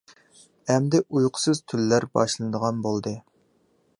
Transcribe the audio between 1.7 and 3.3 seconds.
تۈنلەر باشلىنىدىغان بولدى.